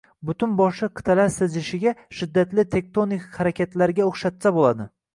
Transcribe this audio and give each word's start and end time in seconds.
butunboshli 0.27 0.89
qit’alar 0.99 1.29
siljishiga– 1.35 1.95
shiddatli 2.21 2.67
tektonik 2.79 3.31
harakatlarga 3.39 4.09
o‘xshatsa 4.11 4.57
bo‘ladi. 4.61 4.95